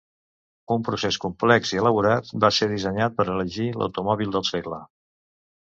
[0.75, 4.85] Un procés complex i elaborat va ser dissenyat per elegir l'automòbil del segle.